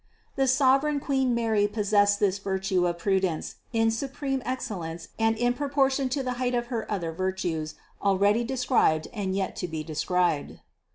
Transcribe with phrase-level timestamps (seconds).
[0.35, 0.43] 534.
[0.43, 5.53] The sovereign Queen Mary possessed this vir tue of prudence in supreme excellence and in
[5.53, 10.59] proportion to the height of her other virtues already described and yet to be described.